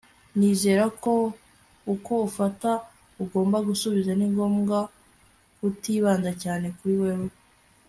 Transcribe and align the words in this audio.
nizera 0.37 0.85
ko 1.03 1.13
uko 1.93 2.11
ufata, 2.27 2.69
ugomba 3.23 3.57
gusubiza. 3.67 4.11
ni 4.15 4.27
ngombwa 4.33 4.79
kutibanda 5.57 6.31
cyane 6.43 6.67
kuri 6.77 6.95
wewe 7.03 7.27